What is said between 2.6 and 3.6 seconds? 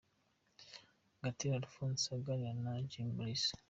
na Jimmy Mulisa.